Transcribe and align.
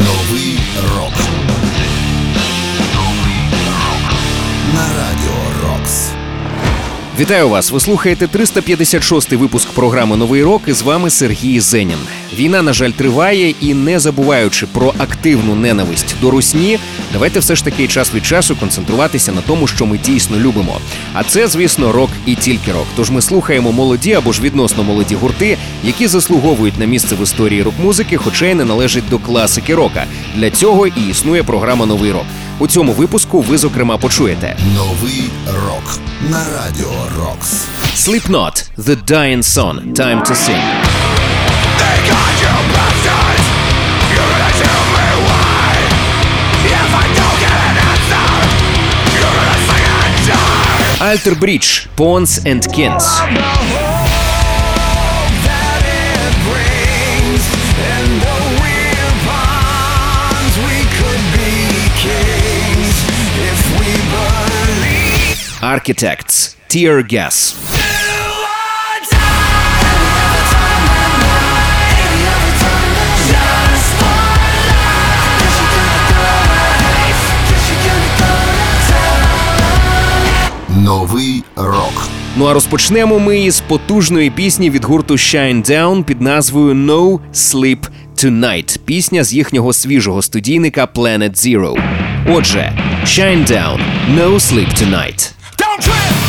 Новий 0.00 0.58
рок. 0.96 1.59
Вітаю 7.20 7.48
вас! 7.48 7.70
Ви 7.70 7.80
слухаєте 7.80 8.26
356-й 8.26 9.36
випуск 9.36 9.68
програми 9.70 10.16
Новий 10.16 10.42
рок. 10.42 10.62
і 10.66 10.72
з 10.72 10.82
вами 10.82 11.10
Сергій 11.10 11.60
Зенін. 11.60 11.98
Війна, 12.34 12.62
на 12.62 12.72
жаль, 12.72 12.90
триває, 12.90 13.54
і 13.60 13.74
не 13.74 13.98
забуваючи 13.98 14.66
про 14.66 14.94
активну 14.98 15.54
ненависть 15.54 16.14
до 16.20 16.30
русні, 16.30 16.78
давайте 17.12 17.40
все 17.40 17.56
ж 17.56 17.64
таки 17.64 17.88
час 17.88 18.14
від 18.14 18.26
часу 18.26 18.56
концентруватися 18.56 19.32
на 19.32 19.40
тому, 19.40 19.66
що 19.66 19.86
ми 19.86 19.98
дійсно 19.98 20.36
любимо. 20.36 20.78
А 21.12 21.24
це, 21.24 21.48
звісно, 21.48 21.92
рок 21.92 22.10
і 22.26 22.34
тільки 22.34 22.72
рок. 22.72 22.86
Тож 22.96 23.10
ми 23.10 23.22
слухаємо 23.22 23.72
молоді 23.72 24.12
або 24.12 24.32
ж 24.32 24.42
відносно 24.42 24.82
молоді 24.84 25.14
гурти, 25.14 25.58
які 25.84 26.06
заслуговують 26.06 26.78
на 26.78 26.84
місце 26.84 27.14
в 27.14 27.22
історії 27.22 27.62
рок-музики, 27.62 28.16
хоча 28.16 28.46
й 28.46 28.54
не 28.54 28.64
належать 28.64 29.08
до 29.10 29.18
класики 29.18 29.74
рока. 29.74 30.04
Для 30.36 30.50
цього 30.50 30.86
і 30.86 31.08
існує 31.10 31.42
програма 31.42 31.86
Новий 31.86 32.12
рок. 32.12 32.26
У 32.60 32.66
цьому 32.66 32.92
випуску 32.92 33.40
ви 33.40 33.58
зокрема 33.58 33.96
почуєте 33.98 34.56
Новий 34.76 35.30
рок. 35.46 35.98
На 36.30 36.38
радіо 36.38 36.92
Рокс. 37.18 37.64
Slipknot– 37.96 38.70
The 38.78 39.04
Dying 39.04 39.42
Son– 39.42 39.92
Time 39.94 40.22
to 40.22 40.34
Sing. 40.34 40.62
Alter 51.00 51.34
Bridge– 51.34 51.88
Pawns 51.96 52.38
and 52.44 52.62
Kings. 52.74 53.20
Architects– 65.70 66.56
Tear 66.68 67.04
Gas. 67.04 67.54
Новий 80.68 81.44
рок. 81.56 82.08
Ну 82.36 82.44
а 82.44 82.52
розпочнемо 82.52 83.18
ми 83.18 83.40
із 83.40 83.60
потужної 83.60 84.30
пісні 84.30 84.70
від 84.70 84.84
гурту 84.84 85.14
Shine 85.14 85.70
Down 85.70 86.04
під 86.04 86.20
назвою 86.20 86.74
No 86.74 87.18
Sleep 87.34 87.88
Tonight. 88.16 88.78
Пісня 88.84 89.24
з 89.24 89.32
їхнього 89.32 89.72
свіжого 89.72 90.22
студійника 90.22 90.84
Planet 90.94 91.32
Zero. 91.34 91.82
Отже, 92.28 92.72
Shine 93.04 93.46
Down– 93.50 93.78
No 94.16 94.34
Sleep 94.34 94.82
Tonight. 94.82 95.39
trip. 95.80 96.19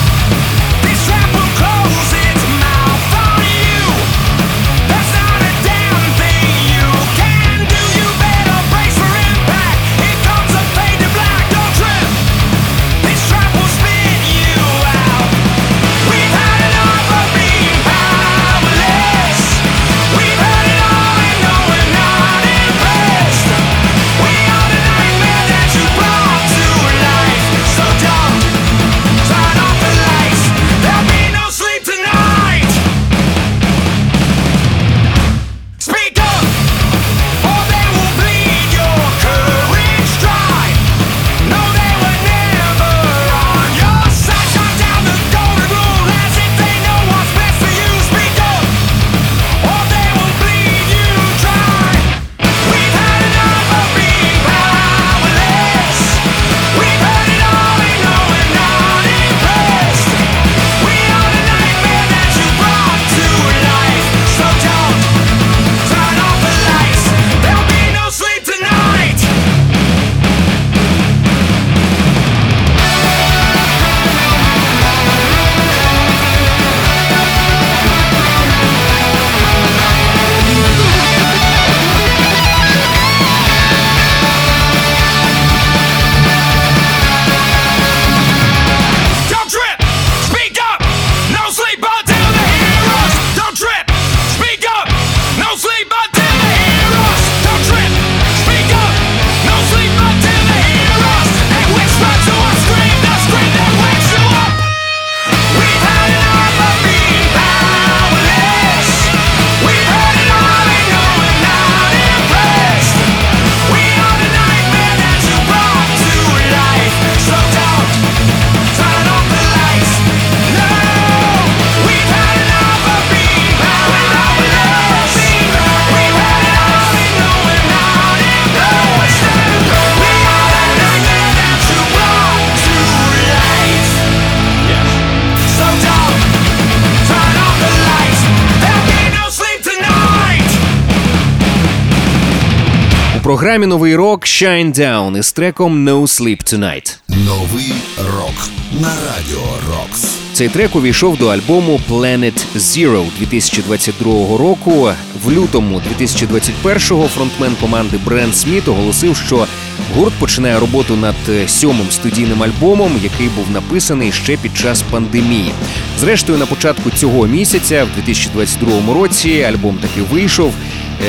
Програмі 143.31 143.65
Новий 143.65 143.95
рок 143.95 144.25
Shine 144.25 144.77
Down 144.79 145.17
із 145.17 145.33
треком 145.33 145.89
No 145.89 146.01
Sleep 146.01 146.53
Tonight. 146.53 146.97
Новий 147.07 147.73
рок. 147.97 148.49
На 148.81 148.87
радіо 148.89 149.43
Рокс. 149.69 150.30
Цей 150.41 150.49
трек 150.49 150.75
увійшов 150.75 151.17
до 151.17 151.27
альбому 151.27 151.79
Planet 151.89 152.45
Zero 152.55 153.05
2022 153.19 154.37
року. 154.37 154.89
В 155.23 155.31
лютому 155.31 155.81
2021-го 155.99 157.07
фронтмен 157.07 157.55
команди 157.61 157.99
Брен 158.05 158.33
Сміт 158.33 158.67
оголосив, 158.67 159.17
що 159.17 159.47
гурт 159.95 160.13
починає 160.13 160.59
роботу 160.59 160.95
над 160.95 161.15
е, 161.29 161.47
сьомим 161.47 161.91
студійним 161.91 162.43
альбомом, 162.43 162.91
який 163.03 163.27
був 163.27 163.51
написаний 163.51 164.11
ще 164.11 164.37
під 164.37 164.57
час 164.57 164.81
пандемії. 164.81 165.51
Зрештою, 165.99 166.37
на 166.37 166.45
початку 166.45 166.89
цього 166.89 167.27
місяця, 167.27 167.83
в 167.83 167.95
2022 167.95 168.93
році, 168.93 169.41
альбом 169.41 169.77
таки 169.77 170.01
вийшов. 170.11 170.53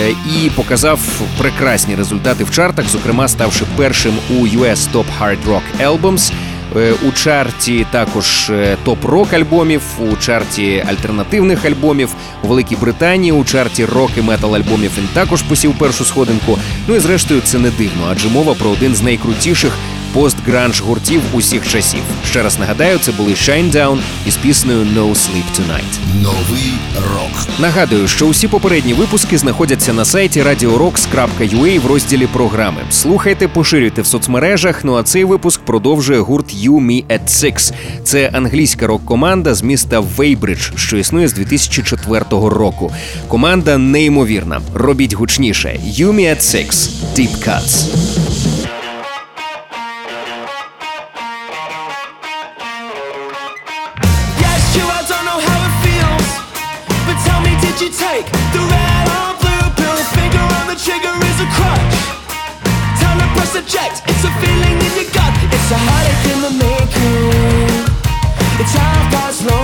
е, 0.07 0.11
І 0.11 0.51
показав 0.51 1.01
прекрасні 1.39 1.95
результати 1.95 2.45
в 2.45 2.51
чартах, 2.51 2.89
зокрема 2.89 3.29
ставши 3.29 3.65
першим 3.77 4.15
у 4.31 4.35
US 4.35 4.93
Top 4.93 5.05
Hard 5.21 5.39
Rock 5.49 5.63
Albums, 5.87 6.33
У 7.09 7.13
чарті 7.13 7.87
також 7.91 8.51
е, 8.51 8.77
топ-рок 8.85 9.33
альбомів, 9.33 9.83
у 9.99 10.17
чарті 10.17 10.85
альтернативних 10.89 11.65
альбомів 11.65 12.15
у 12.43 12.47
Великій 12.47 12.77
Британії, 12.77 13.33
у 13.33 13.45
чарті 13.45 13.85
рок 13.85 14.11
і 14.17 14.23
метал 14.23 14.57
альбомів 14.57 14.91
він 14.99 15.09
також 15.13 15.43
посів 15.43 15.79
першу 15.79 16.05
сходинку. 16.05 16.59
Ну 16.89 16.97
і 16.97 16.99
зрештою 16.99 17.41
це 17.45 17.59
не 17.59 17.71
дивно, 17.71 18.09
адже 18.11 18.29
мова 18.29 18.55
про 18.55 18.71
один 18.71 18.95
з 18.95 19.03
найкрутіших 19.03 19.73
постгранж 20.13 20.81
гуртів 20.81 21.23
усіх 21.33 21.69
часів. 21.69 22.01
Ще 22.31 22.43
раз 22.43 22.59
нагадаю, 22.59 22.99
це 22.99 23.13
були 23.13 23.33
Shinedown 23.33 23.99
із 24.27 24.37
піснею 24.37 24.85
No 24.85 25.11
Sleep 25.11 25.45
Tonight. 25.59 26.23
Новий 26.23 26.73
рок. 26.97 27.59
Нагадую, 27.61 28.09
що 28.09 28.27
усі 28.27 28.49
попередні 28.49 28.95
випуски 28.95 29.39
знаходяться 29.39 29.93
на 29.93 30.05
сайті 30.05 30.43
radiorocks.ua 30.43 31.81
в 31.81 31.87
розділі 31.87 32.27
програми. 32.27 32.81
Слухайте, 32.91 33.49
поширюйте 33.49 34.03
в 34.03 34.07
соцмережах. 34.07 34.85
Ну 34.85 34.95
а 34.95 35.03
цей 35.03 35.25
випуск 35.25 35.61
продовжує 35.61 36.21
гурт 36.21 36.55
You 36.55 36.73
Me 36.73 37.05
at 37.07 37.27
Six. 37.27 37.73
Це 38.05 38.31
англійська 38.33 38.87
рок-команда 38.87 39.55
з 39.55 39.63
міста 39.63 40.01
Вейбридж, 40.01 40.71
що 40.77 40.97
існує 40.97 41.29
з 41.29 41.33
2004 41.33 42.25
року. 42.31 42.93
Команда 43.29 43.79
неймовірна. 43.79 44.61
Робіть 44.75 45.13
гучніше. 45.15 45.81
You 45.87 46.13
Me 46.13 46.31
at 46.31 46.41
Six. 46.41 46.89
Deep 47.17 47.49
Cuts. 47.49 48.42
Take 57.93 58.25
the 58.57 58.63
red 58.73 59.07
or 59.13 59.37
blue 59.37 59.69
pill? 59.77 59.97
Finger 60.17 60.45
on 60.59 60.67
the 60.69 60.77
trigger 60.77 61.13
is 61.13 61.39
a 61.41 61.49
crutch. 61.57 61.97
Time 63.01 63.19
to 63.21 63.29
press 63.37 63.55
eject. 63.55 64.03
It's 64.09 64.25
a 64.25 64.33
feeling 64.41 64.77
in 64.81 64.93
your 64.97 65.11
gut. 65.13 65.33
It's 65.53 65.71
a 65.71 65.79
heartache 65.79 66.33
in 66.33 66.39
the 66.41 66.53
making. 66.57 67.85
It's 68.61 68.73
half 68.73 69.13
past 69.13 69.45
lonely. 69.47 69.62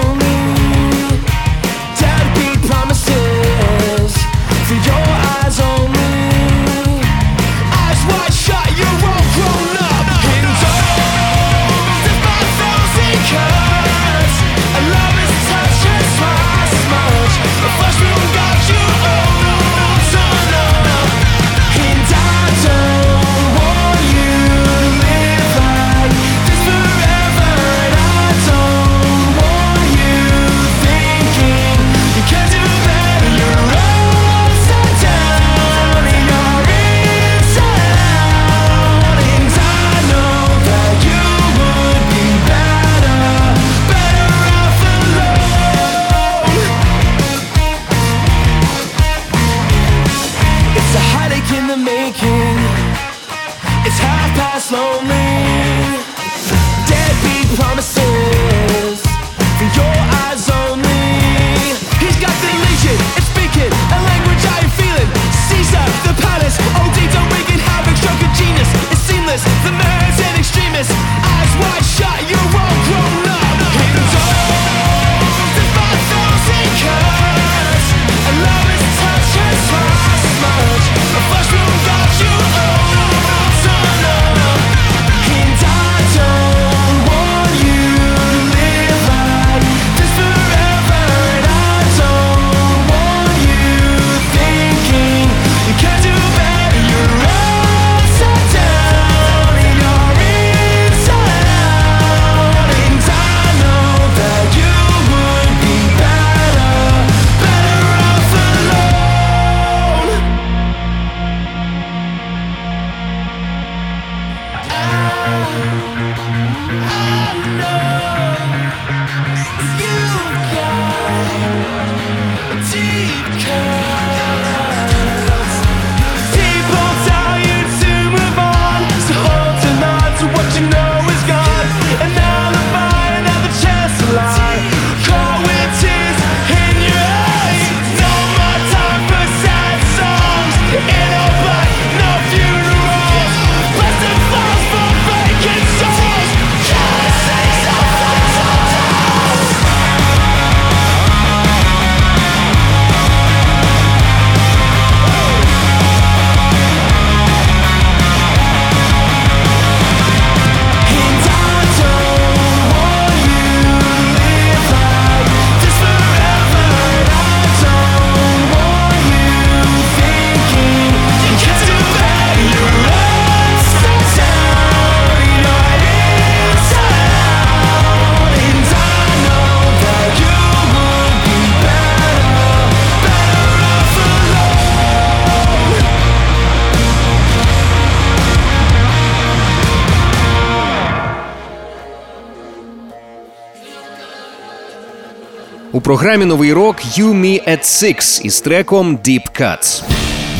Програмі 195.88 196.24
Новий 196.24 196.52
рок 196.52 196.76
You 196.98 197.14
Me 197.14 197.48
at 197.48 197.62
Six 197.62 198.22
із 198.22 198.40
треком 198.40 198.96
Deep 198.96 199.40
Cuts. 199.40 199.82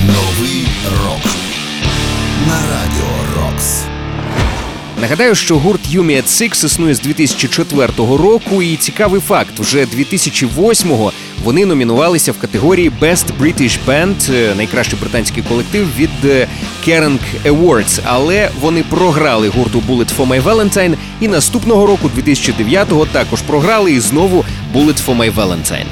Новий 0.06 0.66
рок. 1.04 1.32
На 2.48 2.54
радіо 2.54 3.08
Рокс. 3.36 3.82
Нагадаю, 5.00 5.34
що 5.34 5.58
гурт 5.58 5.80
Yumi 5.94 6.16
at 6.16 6.26
Six 6.26 6.64
існує 6.66 6.94
з 6.94 7.00
2004 7.00 7.92
року, 7.98 8.62
і 8.62 8.76
цікавий 8.76 9.20
факт: 9.20 9.58
вже 9.58 9.84
2008-го 9.84 11.12
вони 11.44 11.66
номінувалися 11.66 12.32
в 12.32 12.38
категорії 12.38 12.92
Best 13.00 13.24
British 13.40 13.78
Band, 13.86 14.34
е, 14.34 14.54
найкращий 14.54 14.98
британський 15.00 15.42
колектив 15.42 15.86
від 15.98 16.10
е, 16.24 16.46
Kerrang 16.86 17.18
Awards, 17.44 18.00
але 18.04 18.50
вони 18.60 18.82
програли 18.82 19.48
гурту 19.48 19.82
Bullet 19.88 20.16
for 20.16 20.28
My 20.28 20.42
Valentine, 20.42 20.94
і 21.20 21.28
наступного 21.28 21.86
року, 21.86 22.10
2009-го, 22.16 23.06
також 23.06 23.42
програли 23.42 23.92
і 23.92 24.00
знову 24.00 24.44
Bullet 24.74 25.06
for 25.06 25.16
My 25.16 25.34
Valentine. 25.34 25.86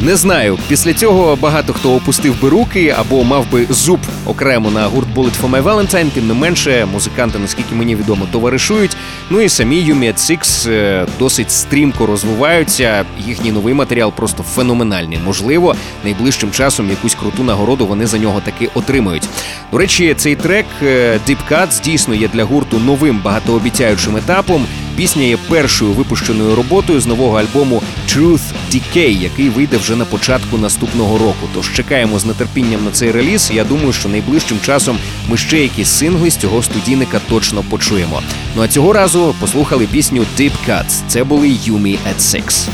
Не 0.00 0.16
знаю. 0.16 0.58
Після 0.68 0.94
цього 0.94 1.36
багато 1.36 1.72
хто 1.72 1.94
опустив 1.94 2.42
би 2.42 2.48
руки 2.48 2.94
або 2.98 3.24
мав 3.24 3.50
би 3.52 3.66
зуб 3.70 4.00
окремо 4.24 4.70
на 4.70 4.86
гурт 4.86 5.08
Bullet 5.14 5.42
for 5.42 5.50
My 5.50 5.62
Valentine. 5.62 6.10
Тим 6.10 6.26
не 6.26 6.34
менше, 6.34 6.86
музиканти, 6.92 7.38
наскільки 7.38 7.74
мені 7.74 7.96
відомо, 7.96 8.26
товаришують. 8.32 8.96
Ну 9.30 9.40
і 9.40 9.48
самі 9.48 9.76
Yumi 9.76 10.12
at 10.12 10.16
Six 10.16 10.70
е, 10.70 11.06
досить 11.18 11.50
стрімко 11.50 12.06
розвиваються. 12.06 13.04
Їхній 13.26 13.52
новий 13.52 13.74
матеріал 13.74 14.12
просто 14.12 14.42
феноменальний. 14.42 15.18
Можливо, 15.24 15.74
найближчим 16.04 16.50
часом 16.50 16.90
якусь 16.90 17.14
круту 17.14 17.44
нагороду 17.44 17.86
вони 17.86 18.06
за 18.06 18.18
нього 18.18 18.40
таки 18.44 18.68
отримають. 18.74 19.28
До 19.72 19.78
речі, 19.78 20.14
цей 20.16 20.36
трек 20.36 20.66
е, 20.82 21.20
Deep 21.28 21.38
Cuts 21.50 21.82
дійсно 21.82 22.14
є 22.14 22.28
для 22.28 22.44
гурту 22.44 22.78
новим 22.78 23.20
багатообіцяючим 23.24 24.16
етапом. 24.16 24.66
Пісня 24.96 25.22
є 25.22 25.36
першою 25.48 25.92
випущеною 25.92 26.54
роботою 26.54 27.00
з 27.00 27.06
нового 27.06 27.38
альбому 27.38 27.82
Truth 28.08 28.40
Decay, 28.72 29.22
який 29.22 29.48
вийде 29.48 29.76
вже 29.76 29.96
на 29.96 30.04
початку 30.04 30.58
наступного 30.58 31.18
року. 31.18 31.48
Тож 31.54 31.72
чекаємо 31.72 32.18
з 32.18 32.32
нетерпінням 32.32 32.84
на 32.84 32.90
цей 32.90 33.10
реліз. 33.10 33.50
Я 33.54 33.64
думаю, 33.64 33.92
що 33.92 34.08
найближчим 34.08 34.58
часом 34.60 34.98
ми 35.28 35.36
ще 35.36 35.62
якісь 35.62 35.88
сингли 35.88 36.30
з 36.30 36.36
цього 36.36 36.62
студійника 36.62 37.20
точно 37.28 37.62
почуємо. 37.62 38.22
Ну 38.56 38.62
а 38.62 38.68
цього 38.68 38.92
разу 38.92 39.34
послухали 39.40 39.86
пісню 39.86 40.24
Deep 40.38 40.52
Cuts. 40.68 41.02
Це 41.08 41.24
були 41.24 41.48
Yumi 41.48 41.98
at 42.08 42.18
Six. 42.18 42.68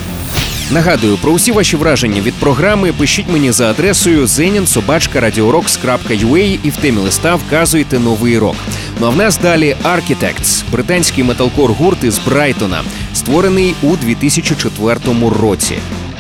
Нагадую, 0.73 1.17
про 1.17 1.33
усі 1.33 1.53
ваші 1.53 1.77
враження 1.77 2.21
від 2.21 2.35
програми 2.35 2.93
пишіть 2.93 3.27
мені 3.33 3.53
за 3.53 3.71
адресою 3.71 4.25
zeninsobachka.radiorocks.ua 4.25 6.59
і 6.63 6.71
в 6.71 6.77
темі 6.77 6.99
листа 6.99 7.35
вказуйте 7.35 7.99
новий 7.99 8.39
рок. 8.39 8.57
Ну 9.01 9.07
а 9.07 9.11
в 9.11 9.17
нас 9.17 9.39
далі 9.39 9.77
Architects, 9.85 10.65
британський 10.73 11.25
металкор 11.25 11.73
гурт 11.73 12.05
із 12.05 12.19
Брайтона, 12.19 12.83
створений 13.15 13.75
у 13.83 13.97
2004 13.97 14.99
році. 15.41 15.75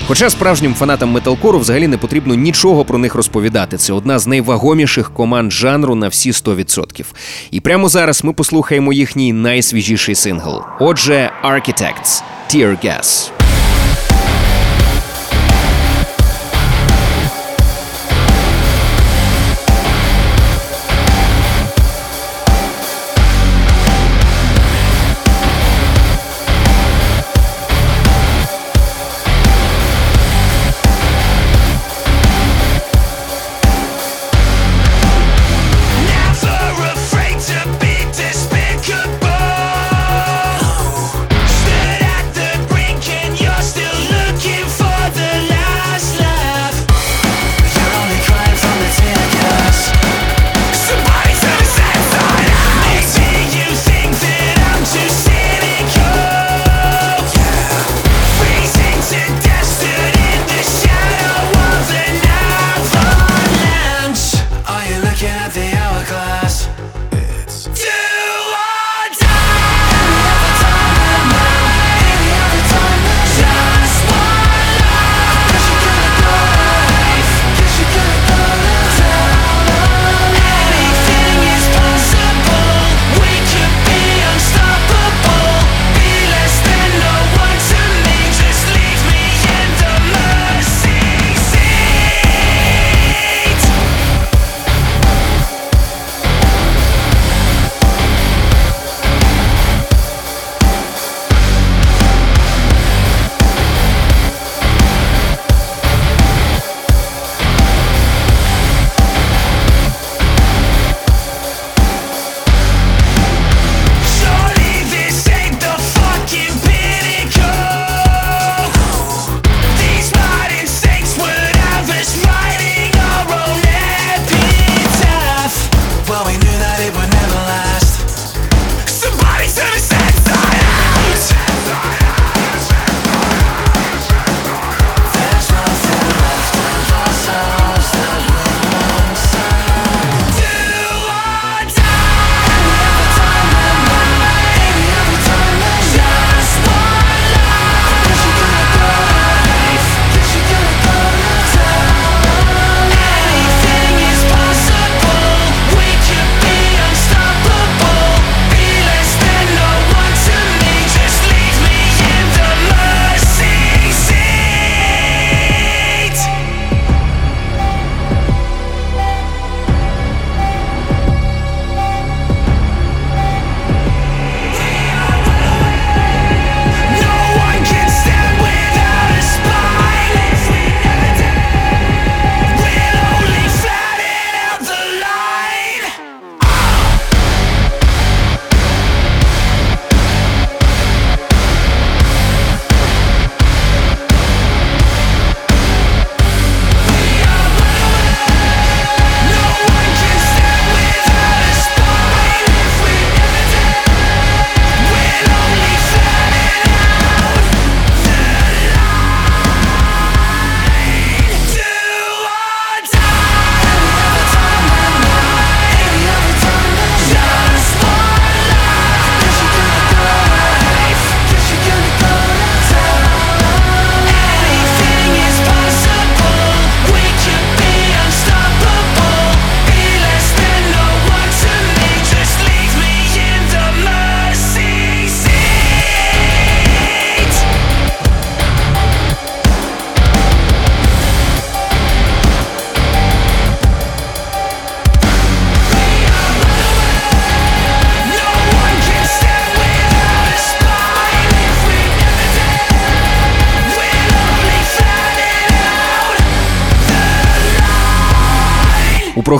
Хоча 0.06 0.30
справжнім 0.30 0.74
фанатам 0.74 1.10
металкору 1.10 1.58
взагалі 1.58 1.88
не 1.88 1.98
потрібно 1.98 2.34
нічого 2.34 2.84
про 2.84 2.98
них 2.98 3.14
розповідати. 3.14 3.76
Це 3.76 3.92
одна 3.92 4.18
з 4.18 4.26
найвагоміших 4.26 5.14
команд 5.14 5.52
жанру 5.52 5.94
на 5.94 6.08
всі 6.08 6.30
100%. 6.30 7.04
І 7.50 7.60
прямо 7.60 7.88
зараз 7.88 8.24
ми 8.24 8.32
послухаємо 8.32 8.92
їхній 8.92 9.32
найсвіжіший 9.32 10.14
сингл. 10.14 10.62
Отже, 10.80 11.30
Architects– 11.44 12.22
Tear 12.54 12.86
Gas. 12.86 13.31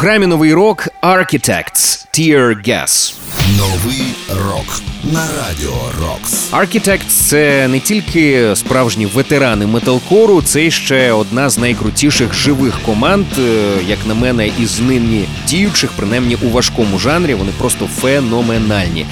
Програмі 0.03 0.27
новий 0.27 0.55
рок 0.55 0.89
Architects 1.03 2.07
Tear 2.13 2.69
Gas. 2.69 3.15
Новий 3.59 4.03
рок 4.29 4.83
на 5.13 5.21
радіо 5.21 5.75
Рокс. 6.01 6.53
Architects– 6.53 7.07
це 7.09 7.69
не 7.69 7.81
тільки 7.81 8.57
справжні 8.57 9.07
ветерани 9.07 9.67
металкору, 9.67 10.43
це 10.43 10.71
ще 10.71 11.13
одна 11.13 11.51
з 11.51 11.59
найкрутіших 11.59 12.35
живих 12.35 12.81
команд, 12.81 13.27
е, 13.39 13.43
як 13.87 13.99
на 14.07 14.15
мене, 14.15 14.51
із 14.61 14.81
нині 14.81 15.25
діючих, 15.49 15.91
принаймні 15.97 16.37
у 16.43 16.51
важкому 16.51 16.99
жанрі. 16.99 17.35
Вони 17.35 17.51
просто 17.59 17.87
феноменальні. 17.87 19.07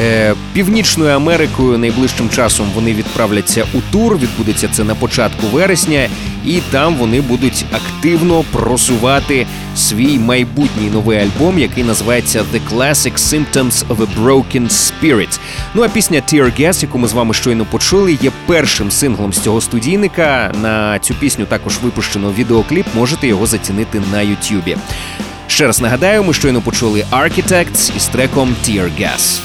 Е, 0.00 0.34
Північною 0.52 1.10
Америкою 1.10 1.78
найближчим 1.78 2.30
часом 2.30 2.66
вони 2.74 2.94
відправляться 2.94 3.66
у 3.74 3.80
тур. 3.92 4.18
Відбудеться 4.18 4.68
це 4.72 4.84
на 4.84 4.94
початку 4.94 5.46
вересня, 5.46 6.08
і 6.44 6.60
там 6.70 6.94
вони 6.96 7.20
будуть 7.20 7.64
активно 7.72 8.44
просувати 8.52 9.46
свій 9.76 10.18
майбутній 10.18 10.90
новий 10.90 11.18
альбом, 11.18 11.58
який 11.58 11.84
називається 11.84 12.44
The 12.54 12.60
Classic 12.72 13.12
Symptoms 13.12 13.86
of 13.86 13.96
a 13.96 14.06
Broken 14.22 14.68
Spirit. 14.68 15.38
Ну 15.74 15.82
а 15.82 15.88
пісня 15.88 16.22
Tear 16.32 16.60
Gas, 16.60 16.82
яку 16.82 16.98
ми 16.98 17.08
з 17.08 17.12
вами 17.12 17.34
щойно 17.34 17.64
почули, 17.64 18.18
є 18.22 18.30
першим 18.46 18.90
синглом 18.90 19.32
з 19.32 19.40
цього 19.40 19.60
студійника. 19.60 20.52
На 20.62 20.98
цю 20.98 21.14
пісню 21.14 21.46
також 21.46 21.78
випущено 21.78 22.32
відеокліп. 22.38 22.86
Можете 22.94 23.26
його 23.26 23.46
зацінити 23.46 24.02
на 24.12 24.20
Ютюбі. 24.22 24.76
Ще 25.46 25.66
раз 25.66 25.80
нагадаю, 25.80 26.24
ми 26.24 26.34
щойно 26.34 26.60
почули 26.60 27.04
Architects 27.12 27.96
із 27.96 28.06
треком 28.06 28.56
Tear 28.66 28.90
Gas. 29.00 29.40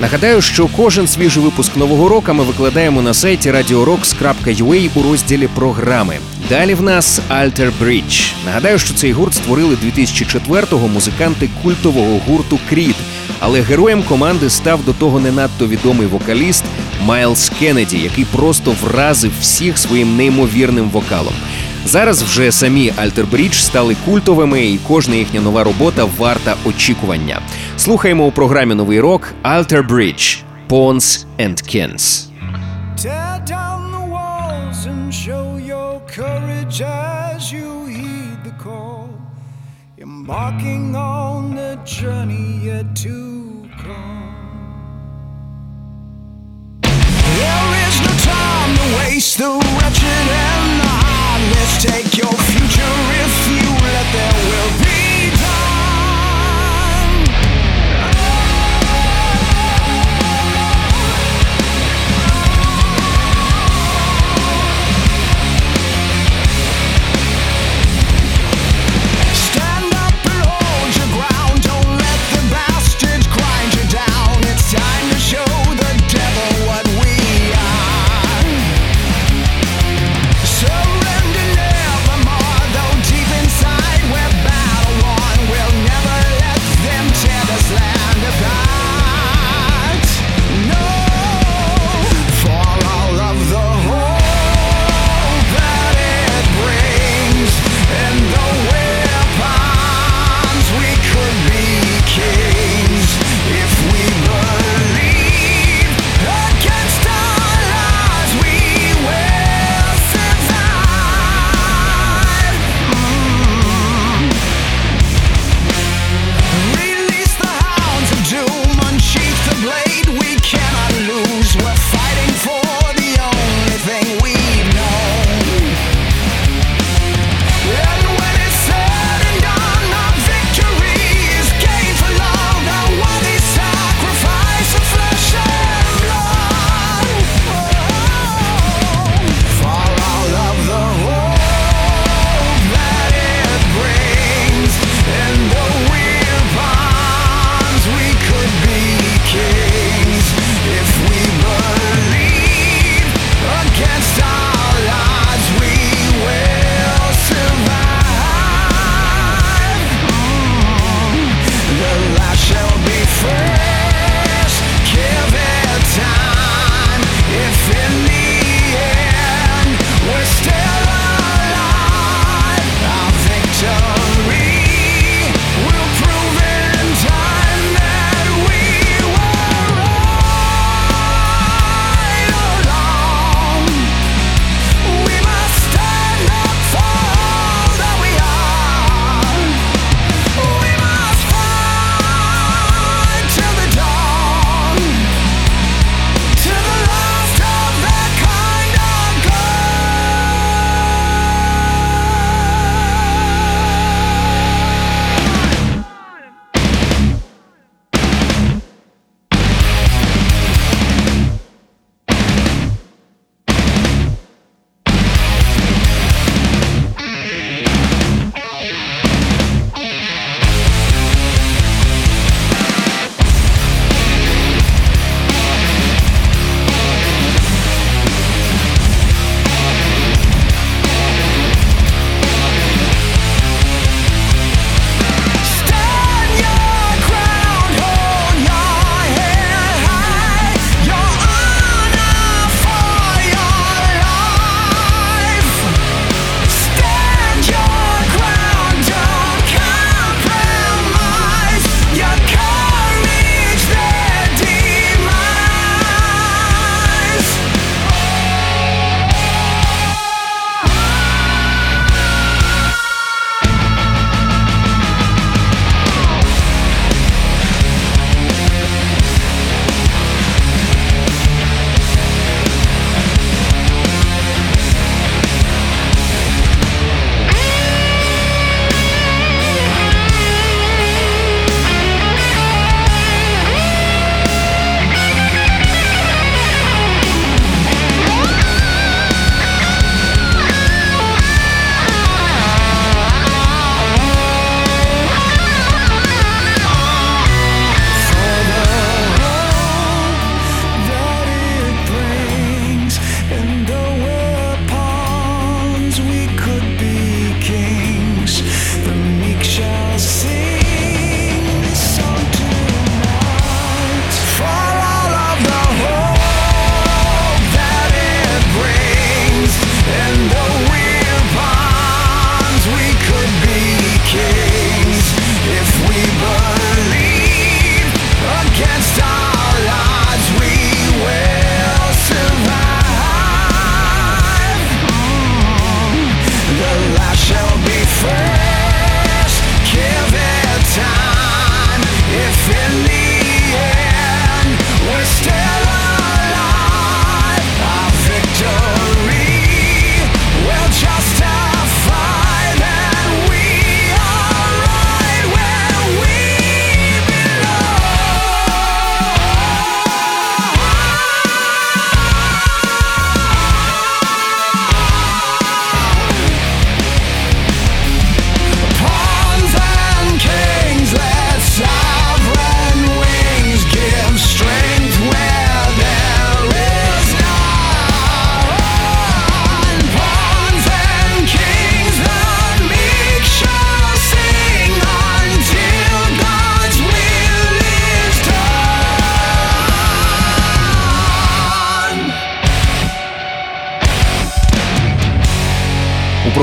Нагадаю, 0.00 0.42
що 0.42 0.68
кожен 0.76 1.08
свіжий 1.08 1.42
випуск 1.42 1.76
нового 1.76 2.08
року 2.08 2.34
ми 2.34 2.44
викладаємо 2.44 3.02
на 3.02 3.14
сайті 3.14 3.50
radiorocks.ua 3.50 4.90
у 4.94 5.02
розділі 5.02 5.48
програми. 5.54 6.18
Далі 6.48 6.74
в 6.74 6.82
нас 6.82 7.20
Alter 7.30 7.70
Bridge. 7.82 8.32
Нагадаю, 8.46 8.78
що 8.78 8.94
цей 8.94 9.12
гурт 9.12 9.34
створили 9.34 9.76
2004-го 9.84 10.88
музиканти 10.88 11.48
культового 11.62 12.20
гурту 12.26 12.58
Creed, 12.72 12.94
але 13.40 13.60
героєм 13.60 14.02
команди 14.02 14.50
став 14.50 14.84
до 14.84 14.92
того 14.92 15.20
не 15.20 15.32
надто 15.32 15.66
відомий 15.66 16.06
вокаліст 16.06 16.64
Майлз 17.04 17.52
Кеннеді, 17.58 17.98
який 17.98 18.24
просто 18.24 18.74
вразив 18.82 19.32
всіх 19.40 19.78
своїм 19.78 20.16
неймовірним 20.16 20.90
вокалом. 20.90 21.34
Зараз 21.86 22.22
вже 22.22 22.52
самі 22.52 22.92
Bridge 23.24 23.52
стали 23.52 23.96
культовими, 24.04 24.66
і 24.66 24.78
кожна 24.88 25.14
їхня 25.14 25.40
нова 25.40 25.64
робота 25.64 26.04
варта 26.04 26.56
очікування. 26.64 27.40
Слухаємо 27.78 28.24
у 28.26 28.32
програмі 28.32 28.74
Новий 28.74 29.00
рок 29.00 29.34
Bridge 29.88 30.42
Pawns 30.68 31.26
and 31.38 31.62
Kins. 31.70 32.26
Tear 33.02 33.34
down 33.54 33.80
the 33.96 34.04
walls 34.14 34.80
and 34.92 35.04
show 35.24 35.46
your 35.72 35.92
courage 36.16 36.78
as 36.82 37.40
you 37.56 37.68
heed 37.96 38.38
the 38.48 38.54
call. 38.64 39.06
Embarking 40.06 40.84
on 40.96 41.40
the 41.60 41.72
journey 41.96 42.48
yet 42.68 42.86
to 43.04 43.16
come. 43.82 44.34
There 47.40 47.70
is 47.86 47.94
no 48.06 48.12
time 48.32 48.70
to 48.80 48.86
waste 48.98 49.34
the 49.42 49.50
wretched. 49.74 50.05
Take 51.78 52.16
your 52.16 52.32
future 52.32 53.05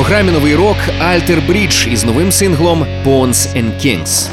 програмі 0.03 0.31
новий 0.31 0.55
рок 0.55 0.77
Alter 1.01 1.47
Bridge 1.47 1.91
із 1.91 2.05
новим 2.05 2.31
синглом 2.31 2.85
Pawns 3.05 3.33
and 3.33 3.71
Kings. 3.85 4.29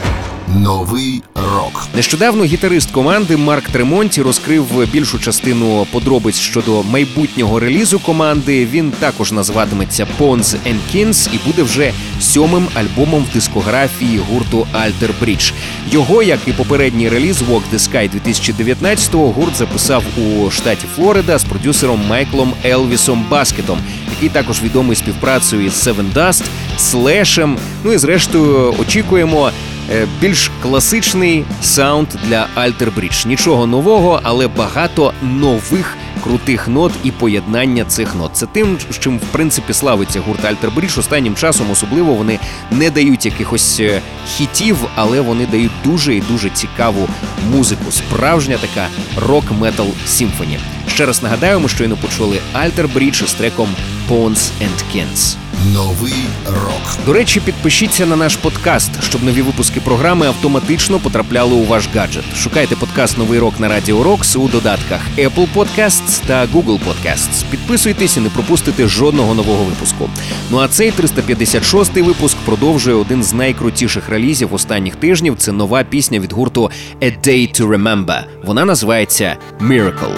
Новий 0.56 1.22
рок. 1.34 1.86
Нещодавно 1.94 2.44
гітарист 2.44 2.90
команди 2.90 3.36
Марк 3.36 3.68
Тремонті 3.68 4.22
розкрив 4.22 4.88
більшу 4.92 5.18
частину 5.18 5.86
подробиць 5.92 6.38
щодо 6.38 6.82
майбутнього 6.82 7.60
релізу 7.60 7.98
команди. 7.98 8.66
Він 8.66 8.92
також 8.98 9.32
називатиметься 9.32 10.06
Pawns 10.18 10.56
and 10.66 10.78
Kings 10.94 11.28
і 11.34 11.38
буде 11.46 11.62
вже 11.62 11.92
сьомим 12.20 12.66
альбомом 12.74 13.26
в 13.30 13.34
дискографії 13.34 14.18
гурту 14.18 14.66
Alter 14.74 15.10
Bridge. 15.22 15.52
Його, 15.90 16.22
як 16.22 16.38
і 16.46 16.52
попередній 16.52 17.08
реліз 17.08 17.42
Walk 17.42 17.62
the 17.74 17.78
Sky 17.78 18.10
2019-го, 18.26 19.28
гурт 19.32 19.56
записав 19.56 20.02
у 20.16 20.50
штаті 20.50 20.86
Флорида 20.96 21.38
з 21.38 21.44
продюсером 21.44 22.06
Майклом 22.08 22.52
Елвісом 22.64 23.26
Баскетом, 23.30 23.78
який 24.10 24.28
також 24.28 24.62
відомий 24.62 24.96
співпрацею 24.96 25.64
із 25.64 25.86
Sevendust, 25.86 26.44
Слешем. 26.78 27.58
Ну 27.84 27.92
і 27.92 27.98
зрештою 27.98 28.74
очікуємо. 28.78 29.50
Е, 29.90 30.06
Більш 30.20 30.50
класичний 30.62 31.44
саунд 31.62 32.08
Alter 32.24 32.46
Bridge. 32.56 33.26
Нічого 33.26 33.66
нового, 33.66 34.20
але 34.22 34.48
багато 34.48 35.12
нових 35.22 35.96
крутих 36.24 36.68
нот 36.68 36.92
і 37.04 37.10
поєднання 37.10 37.84
цих 37.84 38.14
нот. 38.14 38.30
Це 38.34 38.46
тим, 38.46 38.78
з 38.90 38.98
чим 38.98 39.18
в 39.18 39.22
принципі 39.32 39.72
славиться 39.72 40.20
гурт 40.20 40.44
Bridge. 40.76 40.98
Останнім 40.98 41.34
часом 41.34 41.70
особливо 41.70 42.14
вони 42.14 42.38
не 42.70 42.90
дають 42.90 43.26
якихось 43.26 43.80
е, 43.80 44.00
хітів, 44.36 44.76
але 44.94 45.20
вони 45.20 45.46
дають 45.46 45.72
дуже 45.84 46.14
і 46.14 46.20
дуже 46.20 46.50
цікаву 46.50 47.08
музику. 47.50 47.90
Справжня 47.90 48.58
така 48.60 48.88
рок-метал 49.16 49.86
сімфоні. 50.06 50.58
Ще 50.88 51.06
раз 51.06 51.22
нагадаю, 51.22 51.60
ми 51.60 51.68
щойно 51.68 51.96
почули 51.96 52.38
Alter 52.54 52.92
Bridge 52.92 53.24
із 53.24 53.32
треком 53.32 53.68
Pawns 54.08 54.50
and 54.62 54.94
Kings. 54.94 55.36
Новий 55.64 56.14
рок. 56.46 57.06
До 57.06 57.12
речі, 57.12 57.40
підпишіться 57.40 58.06
на 58.06 58.16
наш 58.16 58.36
подкаст, 58.36 58.90
щоб 59.02 59.24
нові 59.24 59.42
випуски 59.42 59.80
програми 59.80 60.26
автоматично 60.26 60.98
потрапляли 60.98 61.54
у 61.54 61.64
ваш 61.64 61.88
гаджет. 61.94 62.24
Шукайте 62.36 62.76
подкаст 62.76 63.18
Новий 63.18 63.38
рок 63.38 63.60
на 63.60 63.68
Радіо 63.68 64.02
Рокс 64.02 64.36
у 64.36 64.48
додатках 64.48 65.00
Apple 65.18 65.46
Podcasts 65.54 66.22
та 66.26 66.46
Google 66.46 66.78
Podcasts. 66.78 67.44
Підписуйтесь 67.50 68.16
і 68.16 68.20
не 68.20 68.28
пропустите 68.28 68.86
жодного 68.86 69.34
нового 69.34 69.64
випуску. 69.64 70.10
Ну 70.50 70.58
а 70.58 70.68
цей 70.68 70.92
356-й 70.92 72.02
випуск 72.02 72.36
продовжує 72.44 72.96
один 72.96 73.24
з 73.24 73.32
найкрутіших 73.32 74.08
релізів 74.08 74.54
останніх 74.54 74.96
тижнів. 74.96 75.34
Це 75.38 75.52
нова 75.52 75.84
пісня 75.84 76.20
від 76.20 76.32
гурту 76.32 76.70
A 77.00 77.26
Day 77.28 77.60
to 77.60 77.68
Remember. 77.68 78.20
Вона 78.44 78.64
називається 78.64 79.36
Miracle. 79.60 80.16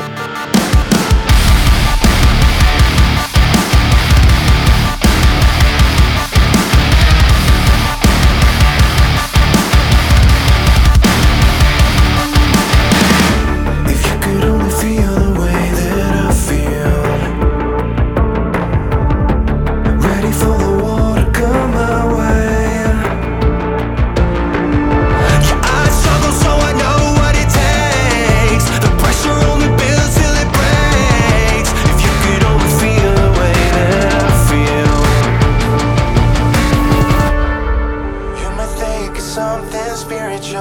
Something 39.32 39.96
spiritual. 39.96 40.60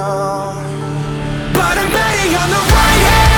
But 1.52 1.76
I'm 1.76 1.92
betting 1.92 2.34
on 2.34 2.48
the 2.48 2.62
right 2.72 3.02
hand 3.12 3.31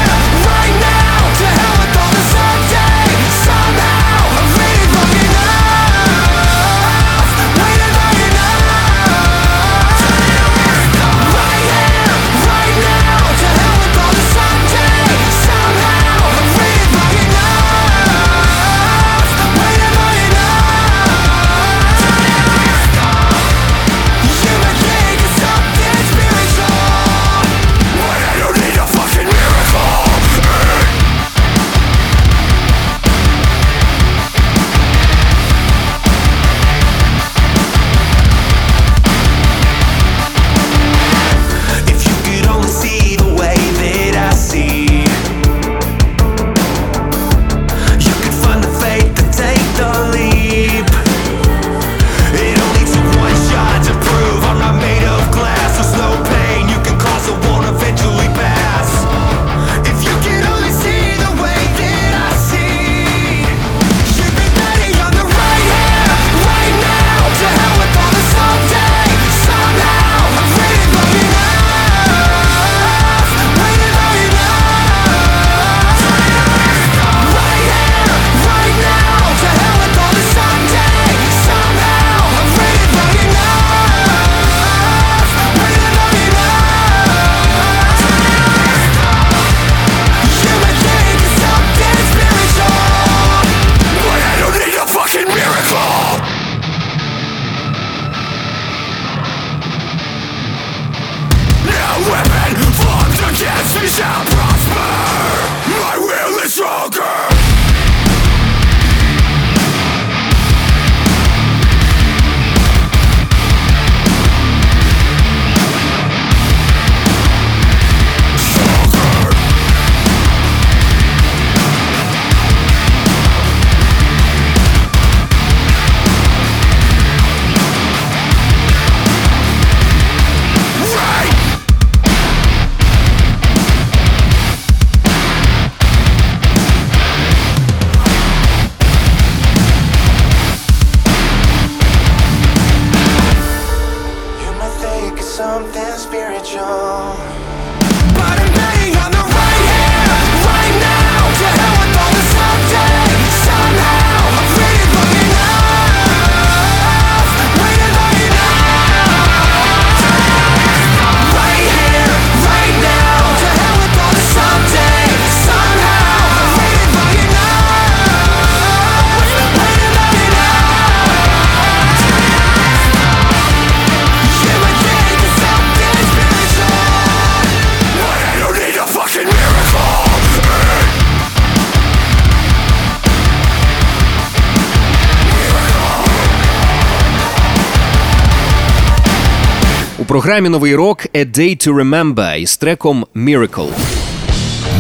програмі 190.24 190.48
новий 190.48 190.74
рок 190.74 191.06
«A 191.14 191.38
Day 191.38 191.68
to 191.68 191.74
Remember» 191.74 192.38
із 192.38 192.56
треком 192.56 193.06
Miracle. 193.16 193.68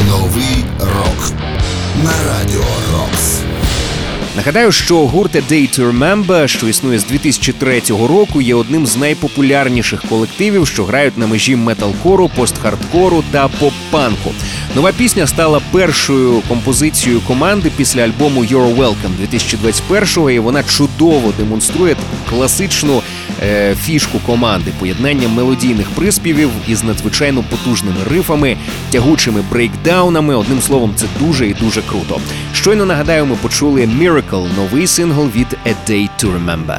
Новий 0.08 0.64
рок 0.80 1.32
на 2.04 2.10
радіо 2.10 2.64
Рокс. 2.92 3.40
Нагадаю, 4.36 4.72
що 4.72 5.06
гурт 5.06 5.34
«A 5.34 5.52
Day 5.52 5.78
to 5.78 5.92
Remember», 5.92 6.48
що 6.48 6.68
існує 6.68 6.98
з 6.98 7.04
2003 7.04 7.82
року, 7.88 8.40
є 8.40 8.54
одним 8.54 8.86
з 8.86 8.96
найпопулярніших 8.96 10.02
колективів, 10.08 10.66
що 10.66 10.84
грають 10.84 11.18
на 11.18 11.26
межі 11.26 11.56
металкору, 11.56 12.30
постхардкору 12.36 13.24
та 13.30 13.48
поп-панку. 13.48 14.32
Нова 14.76 14.92
пісня 14.92 15.26
стала 15.26 15.60
першою 15.72 16.42
композицією 16.48 17.20
команди 17.20 17.70
після 17.76 18.02
альбому 18.02 18.44
«You're 18.44 18.76
Welcome» 18.76 19.32
2021-го, 19.32 20.30
і 20.30 20.38
вона 20.38 20.62
чудово 20.62 21.32
демонструє 21.38 21.94
таку 21.94 22.36
класичну 22.36 23.02
фішку 23.82 24.18
команди 24.18 24.72
поєднання 24.78 25.28
мелодійних 25.28 25.90
приспівів 25.90 26.50
із 26.68 26.84
надзвичайно 26.84 27.44
потужними 27.50 27.96
рифами, 28.10 28.56
тягучими 28.90 29.44
брейкдаунами. 29.50 30.34
Одним 30.34 30.62
словом, 30.62 30.92
це 30.96 31.06
дуже 31.20 31.48
і 31.48 31.54
дуже 31.54 31.82
круто. 31.82 32.20
Щойно 32.54 32.86
нагадаю, 32.86 33.26
ми 33.26 33.36
почули 33.36 33.86
Miracle, 33.86 34.48
новий 34.56 34.86
сингл 34.86 35.30
від 35.36 35.46
A 35.66 35.74
Day 35.90 36.08
to 36.20 36.32
Remember. 36.32 36.78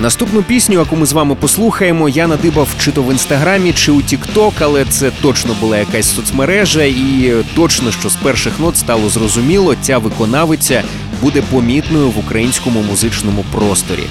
Наступну 0.00 0.42
пісню, 0.42 0.78
яку 0.78 0.96
ми 0.96 1.06
з 1.06 1.12
вами 1.12 1.34
послухаємо, 1.34 2.08
я 2.08 2.26
надибав 2.26 2.68
чи 2.80 2.92
то 2.92 3.02
в 3.02 3.12
інстаграмі, 3.12 3.72
чи 3.72 3.92
у 3.92 4.02
TikTok, 4.02 4.54
але 4.60 4.84
це 4.84 5.10
точно 5.10 5.56
була 5.60 5.78
якась 5.78 6.14
соцмережа, 6.14 6.82
і 6.82 7.34
точно, 7.54 7.92
що 7.92 8.08
з 8.08 8.16
перших 8.16 8.60
нот 8.60 8.76
стало 8.76 9.08
зрозуміло, 9.08 9.74
ця 9.82 9.98
виконавиця 9.98 10.82
буде 11.22 11.42
помітною 11.42 12.10
в 12.10 12.18
українському 12.18 12.82
музичному 12.82 13.44
просторі. 13.52 14.06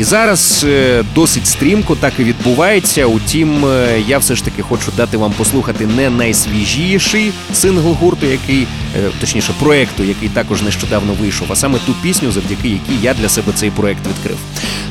І 0.00 0.04
зараз 0.04 0.66
е, 0.68 1.04
досить 1.14 1.46
стрімко 1.46 1.96
так 1.96 2.12
і 2.18 2.24
відбувається. 2.24 3.06
Утім, 3.06 3.64
е, 3.66 4.00
я 4.06 4.18
все 4.18 4.34
ж 4.34 4.44
таки 4.44 4.62
хочу 4.62 4.92
дати 4.96 5.16
вам 5.16 5.32
послухати 5.32 5.86
не 5.86 6.10
найсвіжіший 6.10 7.32
сингл 7.52 7.92
гурту, 7.92 8.26
який 8.26 8.62
е, 8.62 9.10
точніше 9.20 9.52
проекту, 9.58 10.04
який 10.04 10.28
також 10.28 10.62
нещодавно 10.62 11.12
вийшов, 11.12 11.46
а 11.50 11.56
саме 11.56 11.78
ту 11.86 11.94
пісню, 12.02 12.32
завдяки 12.32 12.68
якій 12.68 13.02
я 13.02 13.14
для 13.14 13.28
себе 13.28 13.52
цей 13.54 13.70
проект 13.70 14.06
відкрив. 14.06 14.38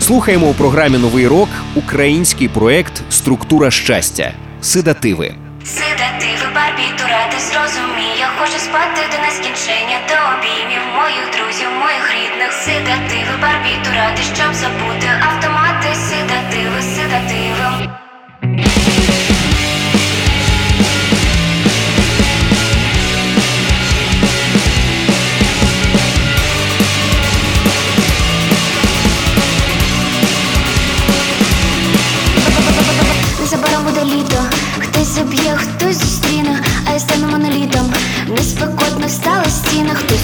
Слухаємо 0.01 0.47
у 0.47 0.53
програмі 0.53 0.97
Новий 0.97 1.27
рок 1.27 1.49
український 1.75 2.47
проект 2.47 3.01
Структура 3.09 3.71
щастя. 3.71 4.33
Седативи. 4.61 5.35
Седативи 5.63 6.49
барбітура, 6.79 7.27
ти 7.31 7.39
зрозумій, 7.39 8.17
я 8.19 8.27
хочу 8.27 8.59
спати 8.59 9.01
до 9.11 9.17
нескінчення, 9.21 9.99
до 10.09 10.15
обіймів 10.37 10.81
моїх 10.95 11.29
друзів, 11.31 11.71
моїх 11.71 12.13
рідних. 12.13 12.51
сидативи, 12.53 13.37
барбітурати, 13.41 14.21
щоб 14.21 14.53
забути 14.53 15.09
автомати, 15.21 15.95
сидативи, 15.95 16.81
седативи. 16.81 17.89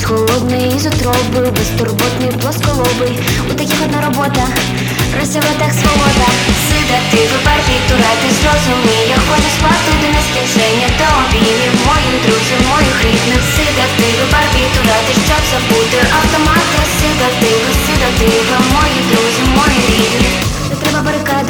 Холодний 0.07 0.67
із 0.75 0.85
утроби, 0.85 1.41
безтурботний, 1.57 2.31
плосколобий. 2.41 3.13
У 3.49 3.53
таких 3.59 3.79
одна 3.85 3.99
робота, 4.07 4.43
красива 5.13 5.51
так 5.61 5.71
свобода. 5.79 6.27
Седативи, 6.67 7.37
барбітура, 7.45 8.11
ти 8.21 8.27
зрозумій, 8.39 9.03
я 9.15 9.19
хочу 9.27 9.49
спати 9.57 9.91
до 10.01 10.07
нескінчення, 10.15 10.89
до 10.99 11.07
обіймів 11.21 11.73
моїх 11.87 12.15
друзів, 12.23 12.59
моїх 12.71 12.97
рідних. 13.05 13.41
Седативи, 13.55 14.23
барбітура, 14.33 14.97
ти 15.05 15.13
щоб 15.27 15.43
забути 15.51 15.99
автомати, 16.19 16.79
седативи, 16.99 17.71
седативи, 17.85 18.55
мої 18.73 18.99
друзі, 19.09 19.43
мої 19.57 19.79
рідні. 19.93 20.29
Не 20.69 20.75
треба 20.81 20.99
барикада, 21.07 21.44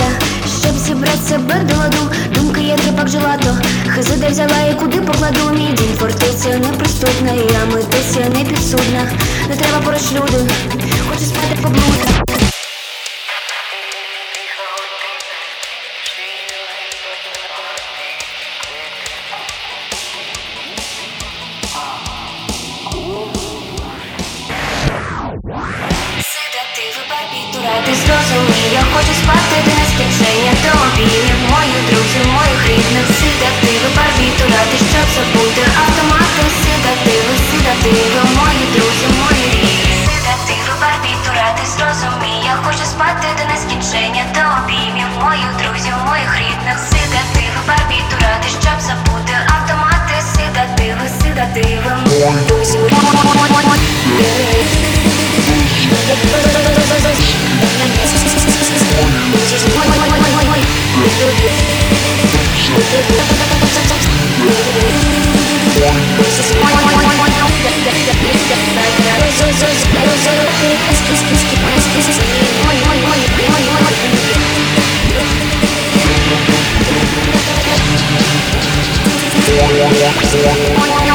зібрати 1.15 1.28
себе 1.28 1.75
ладу 1.78 2.12
Думки 2.36 2.62
є 2.62 2.78
жила, 2.78 3.08
жилато. 3.08 3.58
Хизи 3.88 4.15
де 4.15 4.30
взяла 4.30 4.62
і 4.71 4.73
куди 4.73 5.01
покладу. 5.01 5.49
Мій 5.54 5.73
дім 5.78 5.97
фортеця 5.99 6.49
неприступна 6.49 7.32
Я 7.34 7.75
митися 7.75 8.19
не 8.19 8.45
підсудна. 8.45 9.12
Не 9.49 9.56
треба 9.56 9.80
поруч 9.86 10.12
люди 10.12 10.51
Хочу 11.10 11.25
спати 11.25 11.58
поблуд 11.62 12.04
я 28.71 28.84
хочу 28.93 29.13
спати 29.21 29.56
до 29.65 29.71
нескінчення 29.82 30.54
До 30.63 30.71
обіймів 30.86 31.39
моїх 31.54 31.80
друзів, 31.89 32.25
моїх 32.38 32.62
рідних. 32.69 33.08
Седативи, 33.19 33.88
барбітура, 33.97 34.62
ти 34.71 34.78
щоб 34.89 35.08
забути. 35.15 35.63
Автомати 35.84 36.43
Седативи, 36.62 37.34
седативи, 37.49 38.21
мої 38.38 38.65
друзі, 38.73 39.08
мої 39.19 39.45
рідні. 39.56 39.93
Седативи, 40.08 40.73
барбітура, 40.84 41.45
ти 41.58 41.63
зрозумій, 41.73 42.39
я 42.51 42.56
хочу 42.63 42.86
спати 42.93 43.28
до 43.38 43.43
нескінчення 43.51 44.23
До 44.36 44.43
обіймів 44.58 45.12
моїх 45.23 45.51
друзів, 45.60 45.95
моїх 46.10 46.32
рідних. 46.41 46.78
Седативи, 46.91 47.60
барбітура, 47.69 48.32
ти 48.43 48.49
щоб 48.62 48.78
забути. 48.88 49.34
Автомати 49.56 50.15
Седативи, 50.34 51.06
седативи, 51.19 51.91
друзі, 52.47 52.78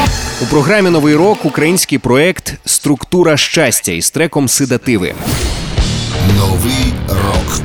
програмі 0.51 0.89
Новий 0.89 1.15
рок 1.15 1.45
український 1.45 1.97
проект 1.97 2.53
Структура 2.65 3.37
щастя 3.37 3.91
із 3.91 4.11
треком 4.11 4.47
Седативи. 4.47 5.13
Новий 6.37 6.93
рок 7.07 7.61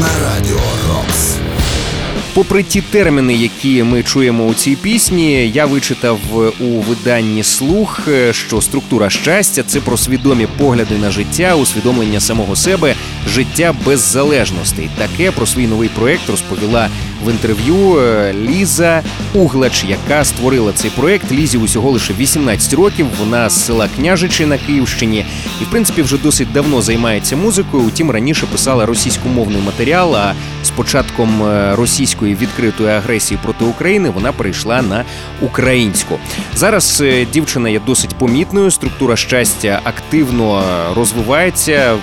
на 0.00 0.08
радіо 0.24 0.60
Рокс. 0.88 1.36
Попри 2.34 2.62
ті 2.62 2.80
терміни, 2.80 3.34
які 3.34 3.82
ми 3.82 4.02
чуємо 4.02 4.44
у 4.46 4.54
цій 4.54 4.76
пісні, 4.76 5.50
я 5.50 5.66
вичитав 5.66 6.18
у 6.60 6.64
виданні 6.64 7.42
слух, 7.42 8.08
е, 8.08 8.32
що 8.32 8.60
структура 8.60 9.10
щастя 9.10 9.62
це 9.62 9.80
про 9.80 9.96
свідомі 9.96 10.46
погляди 10.58 10.98
на 10.98 11.10
життя, 11.10 11.54
усвідомлення 11.54 12.20
самого 12.20 12.56
себе, 12.56 12.94
життя 13.28 13.74
без 13.86 14.00
залежностей. 14.00 14.90
Таке 14.98 15.30
про 15.30 15.46
свій 15.46 15.66
новий 15.66 15.88
проект 15.88 16.30
розповіла 16.30 16.88
в 17.24 17.30
інтерв'ю 17.30 17.98
е, 17.98 18.34
Ліза 18.34 19.02
Углач, 19.34 19.84
яка 19.84 20.24
створила 20.24 20.72
цей 20.72 20.90
проект. 20.90 21.32
Лізі 21.32 21.58
усього 21.58 21.90
лише 21.90 22.12
18 22.12 22.74
років. 22.74 23.06
Вона 23.18 23.50
з 23.50 23.66
села 23.66 23.88
Княжичі 23.96 24.46
на 24.46 24.58
Київщині 24.58 25.24
і, 25.60 25.64
в 25.64 25.70
принципі, 25.70 26.02
вже 26.02 26.18
досить 26.18 26.52
давно 26.52 26.82
займається 26.82 27.36
музикою. 27.36 27.82
Утім, 27.82 28.10
раніше 28.10 28.46
писала 28.46 28.86
російськомовний 28.86 29.62
матеріал. 29.62 30.16
А 30.16 30.34
з 30.64 30.70
початком 30.70 31.42
е, 31.42 31.76
російської 31.76 32.34
відкритої 32.34 32.90
агресії 32.90 33.40
проти 33.42 33.64
України 33.64 34.10
вона 34.10 34.32
перейшла 34.32 34.82
на 34.82 35.04
українську. 35.40 36.18
Зараз 36.54 37.00
е, 37.00 37.26
дівчина 37.32 37.68
є 37.68 37.80
досить 37.86 38.14
помітною. 38.14 38.70
Структура 38.70 39.16
щастя 39.16 39.80
активно 39.84 40.62
розвивається. 40.96 41.96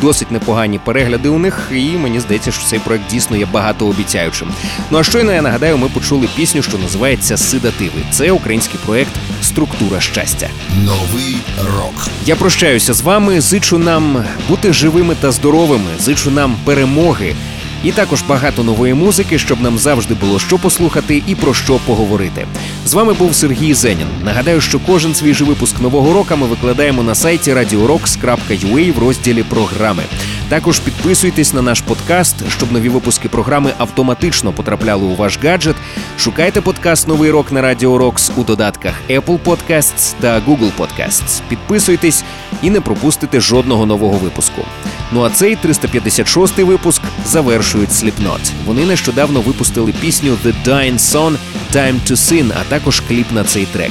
Досить 0.00 0.30
непогані 0.30 0.78
перегляди 0.78 1.28
у 1.28 1.38
них, 1.38 1.70
і 1.72 1.90
мені 1.90 2.20
здається, 2.20 2.52
що 2.52 2.64
цей 2.64 2.78
проект 2.78 3.10
дійсно 3.10 3.36
є 3.36 3.46
багатообіцяючим. 3.46 4.48
Ну 4.90 4.98
а 4.98 5.04
щойно 5.04 5.32
я 5.32 5.42
нагадаю, 5.42 5.78
ми 5.78 5.88
почули 5.88 6.28
пісню, 6.36 6.62
що 6.62 6.78
називається 6.78 7.36
Сидативи. 7.36 8.00
Це 8.10 8.32
український 8.32 8.80
проект 8.86 9.12
Структура 9.42 10.00
щастя. 10.00 10.48
Новий 10.84 11.36
рок. 11.76 12.08
Я 12.26 12.36
прощаюся 12.36 12.94
з 12.94 13.00
вами. 13.00 13.40
Зичу 13.40 13.78
нам 13.78 14.24
бути 14.48 14.72
живими 14.72 15.14
та 15.20 15.32
здоровими. 15.32 15.90
Зичу 15.98 16.30
нам 16.30 16.56
перемоги. 16.64 17.34
І 17.86 17.92
також 17.92 18.22
багато 18.22 18.64
нової 18.64 18.94
музики, 18.94 19.38
щоб 19.38 19.60
нам 19.60 19.78
завжди 19.78 20.14
було 20.14 20.38
що 20.38 20.58
послухати 20.58 21.22
і 21.26 21.34
про 21.34 21.54
що 21.54 21.80
поговорити. 21.86 22.46
З 22.86 22.94
вами 22.94 23.12
був 23.12 23.34
Сергій 23.34 23.74
Зенін. 23.74 24.06
Нагадаю, 24.24 24.60
що 24.60 24.78
кожен 24.86 25.14
свіжий 25.14 25.46
випуск 25.46 25.80
нового 25.80 26.12
року 26.12 26.36
ми 26.36 26.46
викладаємо 26.46 27.02
на 27.02 27.14
сайті 27.14 27.54
radiorocks.ua 27.54 28.94
в 28.94 28.98
розділі 28.98 29.42
програми. 29.42 30.02
Також 30.48 30.78
підписуйтесь 30.78 31.54
на 31.54 31.62
наш 31.62 31.80
подкаст, 31.80 32.36
щоб 32.48 32.72
нові 32.72 32.88
випуски 32.88 33.28
програми 33.28 33.72
автоматично 33.78 34.52
потрапляли 34.52 35.04
у 35.04 35.14
ваш 35.14 35.38
гаджет. 35.42 35.76
Шукайте 36.18 36.60
подкаст 36.60 37.08
Новий 37.08 37.30
рок 37.30 37.52
на 37.52 37.62
Радіо 37.62 37.98
Рокс 37.98 38.32
у 38.36 38.44
додатках 38.44 38.94
Apple 39.10 39.38
Podcasts 39.44 40.14
та 40.20 40.40
Google 40.40 40.70
Podcasts. 40.78 41.40
Підписуйтесь 41.48 42.24
і 42.62 42.70
не 42.70 42.80
пропустите 42.80 43.40
жодного 43.40 43.86
нового 43.86 44.18
випуску. 44.18 44.62
Ну 45.12 45.22
а 45.22 45.30
цей 45.30 45.56
356-й 45.56 46.62
випуск 46.62 47.02
завершують 47.26 47.90
Slipknot. 47.90 48.50
Вони 48.66 48.84
нещодавно 48.84 49.40
випустили 49.40 49.94
пісню 50.00 50.38
The 50.44 50.54
Dying 50.66 50.98
Son 50.98 51.36
Time 51.72 52.00
to 52.06 52.12
Sin, 52.12 52.52
а 52.60 52.64
також 52.68 53.00
кліп 53.00 53.32
на 53.32 53.44
цей 53.44 53.66
трек. 53.66 53.90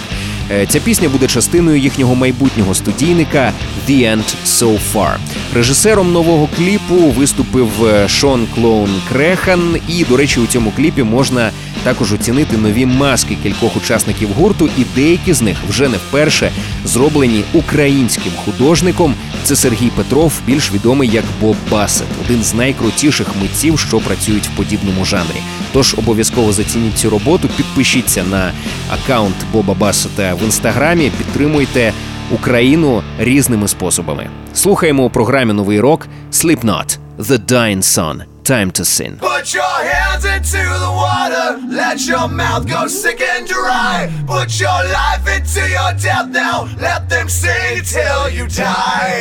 Е, 0.52 0.66
Ця 0.66 0.80
пісня 0.80 1.10
буде 1.10 1.28
частиною 1.28 1.78
їхнього 1.78 2.16
майбутнього 2.16 2.76
студійника 2.76 3.54
The 3.90 4.16
End 4.16 4.36
So 4.46 4.80
Far. 4.94 5.16
Режисером 5.56 6.12
нового 6.12 6.50
кліпу 6.58 6.96
виступив 6.96 7.70
е, 7.86 8.08
Шон 8.08 8.48
Клоун 8.56 8.90
Крехан, 9.10 9.78
і, 9.90 10.06
до 10.06 10.18
речі, 10.18 10.40
у 10.40 10.48
цьому 10.48 10.72
кліпі 10.72 11.04
можна 11.04 11.52
також 11.84 12.14
оцінити 12.14 12.58
нові 12.58 12.86
маски 12.86 13.38
кількох 13.44 13.78
учасників 13.78 14.30
гурту, 14.38 14.70
і 14.78 14.86
деякі 14.96 15.34
з 15.34 15.42
них 15.42 15.58
вже 15.70 15.90
не 15.90 15.98
вперше 15.98 16.52
зроблені 16.86 17.44
українським 17.54 18.32
художником. 18.46 19.16
Це 19.44 19.56
Сергій 19.56 19.92
Петров, 19.96 20.34
більш 20.46 20.72
відомий 20.72 21.10
як 21.10 21.24
Боб 21.42 21.56
Басет, 21.72 22.08
один 22.26 22.44
з 22.44 22.54
найкрутіших 22.54 23.28
митців, 23.42 23.80
що 23.80 24.00
працюють 24.00 24.48
в 24.48 24.58
подібному 24.58 25.06
жанрі. 25.06 25.42
Тож 25.74 25.96
обов'язково 25.98 26.54
зацініть 26.54 26.98
цю 26.98 27.10
роботу, 27.10 27.50
підпишіться 27.58 28.24
на 28.24 28.52
аккаунт 28.90 29.36
Боба 29.54 29.74
Басета 29.74 30.34
в 30.36 30.44
інстаграмі, 30.44 31.10
підтримуйте 31.10 31.94
Україну 32.32 33.04
різними 33.20 33.68
способами. 33.68 34.30
Слухаємо 34.54 35.04
у 35.04 35.10
програмі 35.10 35.54
Новий 35.54 35.80
рок 35.80 36.08
Slipknot 36.32 36.98
The 37.20 37.46
Dying 37.46 37.82
Sun 37.82 38.22
Time 38.44 38.72
to 38.72 38.86
Sin. 38.96 39.12
Put 39.20 39.46
your 39.60 39.78
hands 39.94 40.24
into 40.36 40.64
the 40.86 40.94
water, 41.04 41.46
let 41.82 41.98
your 42.12 42.28
mouth 42.42 42.64
go 42.76 42.82
sick 43.02 43.20
and 43.34 43.44
dry. 43.56 43.96
Put 44.36 44.50
your 44.66 44.80
life 45.00 45.26
into 45.36 45.64
your 45.78 45.92
death 46.08 46.28
now, 46.44 46.58
let 46.88 47.02
them 47.14 47.28
see 47.42 47.68
till 47.94 48.24
you 48.38 48.46
die. 48.48 49.20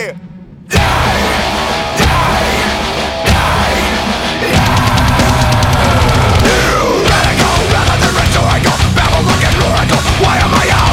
Die! 0.68 1.24
Die! 2.00 2.44
Why 10.24 10.38
am 10.38 10.54
I 10.54 10.73